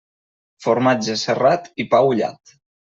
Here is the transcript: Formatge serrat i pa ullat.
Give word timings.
Formatge 0.65 1.19
serrat 1.27 1.71
i 1.87 1.91
pa 1.95 2.05
ullat. 2.13 2.61